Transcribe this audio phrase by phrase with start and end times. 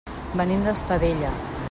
[0.41, 1.37] Venim d'Espadella.